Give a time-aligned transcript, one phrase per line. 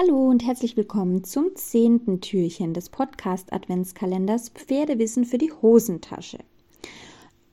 [0.00, 6.38] Hallo und herzlich willkommen zum zehnten Türchen des Podcast Adventskalenders Pferdewissen für die Hosentasche.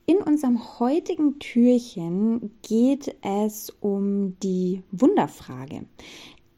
[0.06, 5.86] In unserem heutigen Türchen geht es um die Wunderfrage.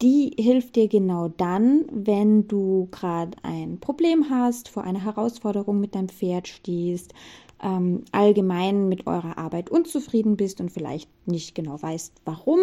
[0.02, 5.94] Die hilft dir genau dann, wenn du gerade ein Problem hast, vor einer Herausforderung mit
[5.94, 7.14] deinem Pferd stehst,
[7.62, 12.58] ähm, allgemein mit eurer Arbeit unzufrieden bist und vielleicht nicht genau weißt, warum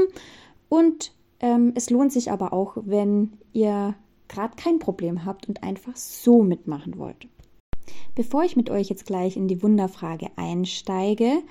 [0.69, 1.11] und
[1.45, 3.93] ähm, es lohnt sich aber auch, wenn ihr
[4.27, 7.27] gerade kein Problem habt und einfach so mitmachen wollt.
[8.15, 11.43] Bevor ich mit euch jetzt gleich in die Wunderfrage einsteige,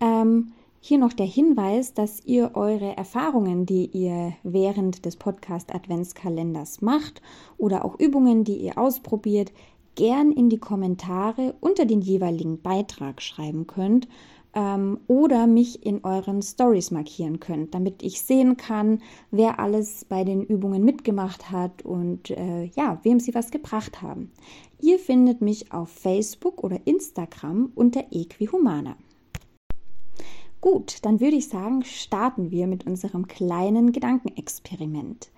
[0.00, 6.80] ähm, hier noch der Hinweis, dass ihr eure Erfahrungen, die ihr während des Podcast Adventskalenders
[6.80, 7.20] macht
[7.58, 9.52] oder auch Übungen, die ihr ausprobiert,
[9.96, 14.06] gern in die Kommentare unter den jeweiligen Beitrag schreiben könnt
[14.54, 19.00] ähm, oder mich in euren Stories markieren könnt, damit ich sehen kann,
[19.30, 24.30] wer alles bei den Übungen mitgemacht hat und äh, ja, wem sie was gebracht haben.
[24.80, 28.96] Ihr findet mich auf Facebook oder Instagram unter Equihumana.
[30.60, 35.30] Gut, dann würde ich sagen, starten wir mit unserem kleinen Gedankenexperiment.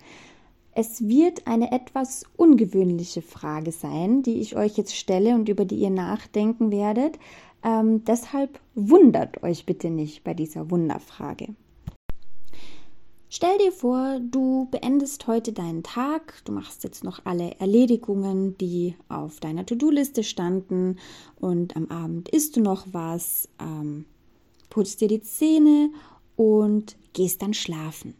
[0.75, 5.75] Es wird eine etwas ungewöhnliche Frage sein, die ich euch jetzt stelle und über die
[5.75, 7.19] ihr nachdenken werdet.
[7.63, 11.55] Ähm, deshalb wundert euch bitte nicht bei dieser Wunderfrage.
[13.35, 18.95] Stell dir vor, du beendest heute deinen Tag, du machst jetzt noch alle Erledigungen, die
[19.09, 20.99] auf deiner To-Do-Liste standen
[21.39, 24.05] und am Abend isst du noch was, ähm,
[24.69, 25.89] putzt dir die Zähne
[26.35, 28.13] und gehst dann schlafen.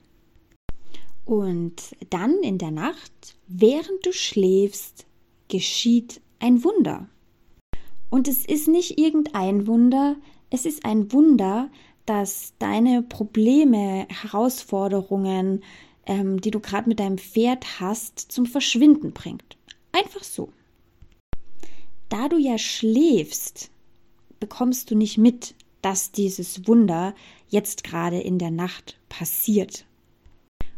[1.25, 5.05] Und dann in der Nacht, während du schläfst,
[5.47, 7.07] geschieht ein Wunder.
[8.13, 10.17] Und es ist nicht irgendein Wunder,
[10.51, 11.71] es ist ein Wunder,
[12.05, 15.63] das deine Probleme, Herausforderungen,
[16.05, 19.57] ähm, die du gerade mit deinem Pferd hast, zum Verschwinden bringt.
[19.93, 20.53] Einfach so.
[22.09, 23.71] Da du ja schläfst,
[24.39, 27.15] bekommst du nicht mit, dass dieses Wunder
[27.47, 29.87] jetzt gerade in der Nacht passiert.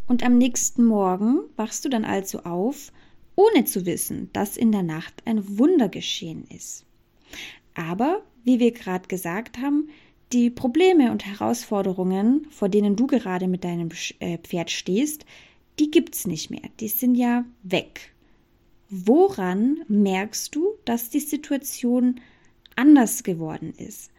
[0.08, 2.94] Und am nächsten Morgen wachst du dann also auf,
[3.36, 6.86] ohne zu wissen, dass in der Nacht ein Wunder geschehen ist.
[7.74, 9.90] Aber, wie wir gerade gesagt haben,
[10.32, 15.26] die Probleme und Herausforderungen, vor denen du gerade mit deinem äh, Pferd stehst,
[15.80, 16.70] die gibt's nicht mehr.
[16.80, 18.14] Die sind ja weg.
[18.90, 22.22] Woran merkst du, dass die Situation
[22.76, 24.12] anders geworden ist?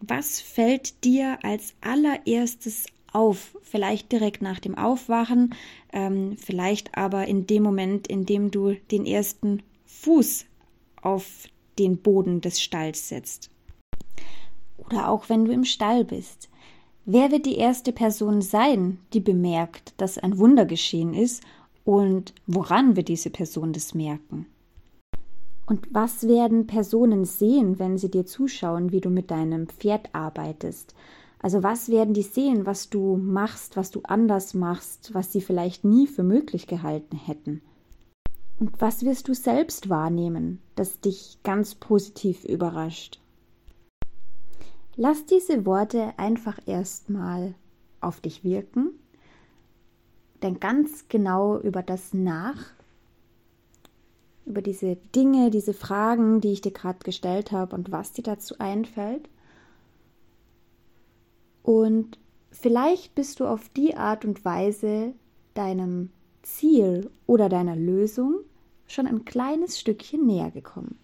[0.00, 3.56] Was fällt dir als allererstes auf?
[3.62, 5.54] Vielleicht direkt nach dem Aufwachen,
[5.92, 10.46] ähm, vielleicht aber in dem Moment, in dem du den ersten Fuß
[11.00, 11.46] auf
[11.78, 13.50] den Boden des Stalls setzt.
[14.78, 16.48] Oder auch wenn du im Stall bist.
[17.06, 21.42] Wer wird die erste Person sein, die bemerkt, dass ein Wunder geschehen ist
[21.84, 24.46] und woran wird diese Person das merken?
[25.66, 30.94] Und was werden Personen sehen, wenn sie dir zuschauen, wie du mit deinem Pferd arbeitest?
[31.38, 35.84] Also was werden die sehen, was du machst, was du anders machst, was sie vielleicht
[35.84, 37.60] nie für möglich gehalten hätten?
[38.58, 43.20] Und was wirst du selbst wahrnehmen, das dich ganz positiv überrascht?
[44.96, 47.54] Lass diese Worte einfach erstmal
[48.00, 48.90] auf dich wirken.
[50.42, 52.72] Denk ganz genau über das nach,
[54.46, 58.56] über diese Dinge, diese Fragen, die ich dir gerade gestellt habe und was dir dazu
[58.58, 59.28] einfällt.
[61.62, 62.18] Und
[62.52, 65.14] vielleicht bist du auf die Art und Weise
[65.54, 66.10] deinem
[66.44, 68.40] Ziel oder deiner Lösung
[68.86, 70.98] schon ein kleines Stückchen näher gekommen.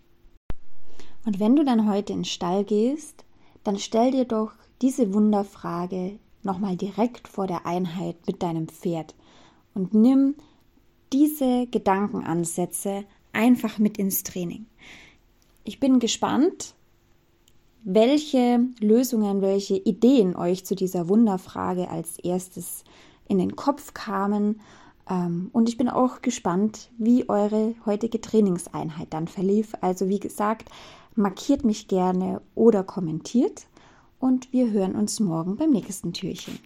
[1.24, 3.24] Und wenn du dann heute in den Stall gehst,
[3.64, 9.14] dann stell dir doch diese Wunderfrage nochmal direkt vor der Einheit mit deinem Pferd
[9.74, 10.34] und nimm
[11.12, 14.66] diese Gedankenansätze einfach mit ins Training.
[15.64, 16.74] Ich bin gespannt,
[17.82, 22.84] welche Lösungen, welche Ideen euch zu dieser Wunderfrage als erstes
[23.28, 24.60] in den Kopf kamen.
[25.10, 29.74] Ähm, und ich bin auch gespannt, wie eure heutige Trainingseinheit dann verlief.
[29.80, 30.70] Also wie gesagt,
[31.16, 33.66] markiert mich gerne oder kommentiert.
[34.18, 36.58] Und wir hören uns morgen beim nächsten Türchen.